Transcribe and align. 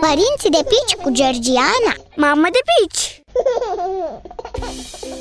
Părinții 0.00 0.50
de 0.50 0.68
pici 0.68 1.02
cu 1.02 1.10
Georgiana 1.10 1.94
Mamă 2.16 2.46
de 2.52 2.58
pici! 2.72 3.22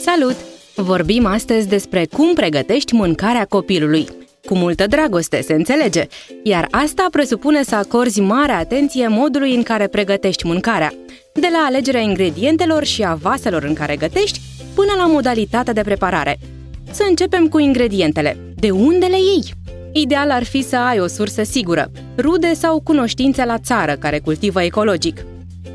Salut! 0.02 0.36
Vorbim 0.76 1.26
astăzi 1.26 1.68
despre 1.68 2.06
cum 2.06 2.34
pregătești 2.34 2.94
mâncarea 2.94 3.46
copilului. 3.46 4.08
Cu 4.46 4.56
multă 4.56 4.88
dragoste, 4.88 5.42
se 5.42 5.54
înțelege, 5.54 6.08
iar 6.44 6.68
asta 6.72 7.08
presupune 7.12 7.64
să 7.64 7.76
acorzi 7.76 8.22
mare 8.22 8.52
atenție 8.52 9.08
modului 9.08 9.56
în 9.56 9.64
care 9.64 9.88
pregătești 9.88 10.46
mâncarea, 10.46 10.94
de 11.34 11.48
la 11.52 11.66
alegerea 11.66 12.02
ingredientelor 12.02 12.84
și 12.84 13.04
a 13.04 13.14
vaselor 13.14 13.64
în 13.64 13.74
care 13.74 13.96
gătești, 13.96 14.40
până 14.76 14.92
la 14.98 15.06
modalitatea 15.06 15.74
de 15.74 15.82
preparare. 15.82 16.40
Să 16.92 17.06
începem 17.10 17.48
cu 17.48 17.60
ingredientele. 17.60 18.38
De 18.56 18.70
unde 18.70 19.06
le 19.06 19.18
iei? 19.18 19.61
Ideal 19.94 20.32
ar 20.32 20.44
fi 20.44 20.62
să 20.62 20.78
ai 20.78 21.00
o 21.00 21.08
sursă 21.08 21.44
sigură, 21.44 21.92
rude 22.18 22.54
sau 22.54 22.80
cunoștințe 22.80 23.46
la 23.46 23.58
țară 23.58 23.96
care 24.00 24.20
cultivă 24.20 24.62
ecologic. 24.62 25.26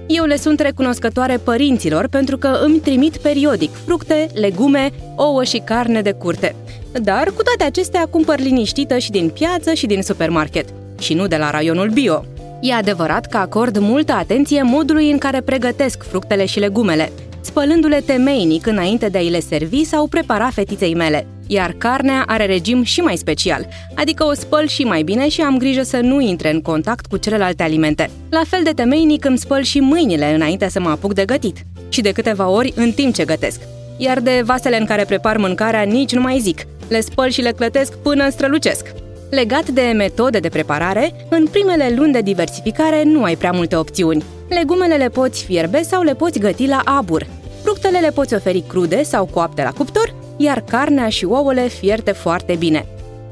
Eu 0.06 0.24
le 0.24 0.36
sunt 0.36 0.60
recunoscătoare 0.60 1.36
părinților 1.36 2.08
pentru 2.08 2.36
că 2.36 2.58
îmi 2.64 2.78
trimit 2.78 3.16
periodic 3.16 3.70
fructe, 3.84 4.28
legume, 4.34 4.90
ouă 5.16 5.44
și 5.44 5.58
carne 5.58 6.02
de 6.02 6.12
curte. 6.12 6.54
Dar 6.92 7.32
cu 7.36 7.42
toate 7.42 7.64
acestea 7.64 8.06
cumpăr 8.10 8.38
liniștită 8.38 8.98
și 8.98 9.10
din 9.10 9.28
piață 9.28 9.72
și 9.72 9.86
din 9.86 10.02
supermarket, 10.02 10.68
și 10.98 11.14
nu 11.14 11.26
de 11.26 11.36
la 11.36 11.50
raionul 11.50 11.88
bio. 11.88 12.24
E 12.60 12.74
adevărat 12.74 13.26
că 13.26 13.36
acord 13.36 13.78
multă 13.78 14.12
atenție 14.12 14.62
modului 14.62 15.10
în 15.10 15.18
care 15.18 15.40
pregătesc 15.40 16.02
fructele 16.02 16.44
și 16.44 16.58
legumele, 16.58 17.12
spălându-le 17.56 18.00
temeinic 18.00 18.66
înainte 18.66 19.08
de 19.08 19.18
a-i 19.18 19.28
le 19.28 19.40
servi 19.40 19.84
sau 19.84 20.06
prepara 20.06 20.50
fetiței 20.50 20.94
mele. 20.94 21.26
Iar 21.46 21.72
carnea 21.78 22.24
are 22.26 22.46
regim 22.46 22.82
și 22.82 23.00
mai 23.00 23.16
special, 23.16 23.68
adică 23.94 24.24
o 24.24 24.32
spăl 24.32 24.66
și 24.66 24.82
mai 24.82 25.02
bine 25.02 25.28
și 25.28 25.40
am 25.40 25.58
grijă 25.58 25.82
să 25.82 25.96
nu 25.96 26.20
intre 26.20 26.50
în 26.50 26.62
contact 26.62 27.06
cu 27.06 27.16
celelalte 27.16 27.62
alimente. 27.62 28.10
La 28.30 28.42
fel 28.48 28.60
de 28.64 28.70
temeinic 28.70 29.24
îmi 29.24 29.38
spăl 29.38 29.62
și 29.62 29.80
mâinile 29.80 30.34
înainte 30.34 30.68
să 30.68 30.80
mă 30.80 30.88
apuc 30.88 31.14
de 31.14 31.24
gătit 31.24 31.56
și 31.88 32.00
de 32.00 32.12
câteva 32.12 32.48
ori 32.48 32.72
în 32.76 32.92
timp 32.92 33.14
ce 33.14 33.24
gătesc. 33.24 33.60
Iar 33.96 34.20
de 34.20 34.42
vasele 34.44 34.78
în 34.78 34.86
care 34.86 35.04
prepar 35.04 35.36
mâncarea 35.36 35.82
nici 35.82 36.14
nu 36.14 36.20
mai 36.20 36.38
zic. 36.38 36.66
Le 36.88 37.00
spăl 37.00 37.30
și 37.30 37.40
le 37.40 37.52
clătesc 37.52 37.96
până 37.98 38.30
strălucesc. 38.30 38.92
Legat 39.30 39.68
de 39.68 39.92
metode 39.96 40.38
de 40.38 40.48
preparare, 40.48 41.26
în 41.28 41.46
primele 41.46 41.94
luni 41.96 42.12
de 42.12 42.20
diversificare 42.20 43.02
nu 43.04 43.22
ai 43.22 43.36
prea 43.36 43.52
multe 43.52 43.76
opțiuni. 43.76 44.24
Legumele 44.48 44.94
le 44.94 45.08
poți 45.08 45.44
fierbe 45.44 45.82
sau 45.82 46.02
le 46.02 46.14
poți 46.14 46.38
găti 46.38 46.66
la 46.66 46.80
abur. 46.84 47.26
Fructele 47.66 47.98
le 47.98 48.10
poți 48.10 48.34
oferi 48.34 48.64
crude 48.68 49.02
sau 49.02 49.24
coapte 49.24 49.62
la 49.62 49.70
cuptor, 49.70 50.14
iar 50.36 50.60
carnea 50.60 51.08
și 51.08 51.24
ouăle 51.24 51.68
fierte 51.68 52.12
foarte 52.12 52.54
bine. 52.58 52.86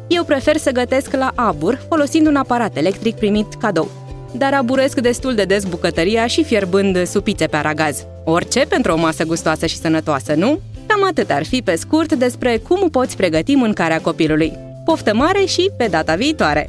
Eu 0.07 0.25
prefer 0.25 0.57
să 0.57 0.71
gătesc 0.71 1.13
la 1.13 1.33
abur, 1.35 1.85
folosind 1.89 2.27
un 2.27 2.37
aparat 2.37 2.77
electric 2.77 3.17
primit 3.17 3.55
cadou. 3.55 3.91
Dar 4.33 4.55
aburesc 4.55 5.01
destul 5.01 5.35
de 5.35 5.45
des 5.45 5.65
bucătăria 5.65 6.27
și 6.27 6.45
fierbând 6.45 7.07
supițe 7.07 7.47
pe 7.47 7.57
aragaz. 7.57 8.05
Orice 8.25 8.67
pentru 8.69 8.93
o 8.93 8.97
masă 8.97 9.25
gustoasă 9.25 9.67
și 9.67 9.79
sănătoasă, 9.79 10.35
nu? 10.35 10.61
Cam 10.87 11.05
atât 11.05 11.31
ar 11.31 11.45
fi 11.45 11.63
pe 11.63 11.75
scurt 11.75 12.13
despre 12.13 12.57
cum 12.69 12.91
poți 12.91 13.17
pregăti 13.17 13.55
mâncarea 13.55 14.01
copilului. 14.01 14.53
Poftă 14.85 15.15
mare 15.15 15.45
și 15.45 15.71
pe 15.77 15.87
data 15.87 16.15
viitoare! 16.15 16.69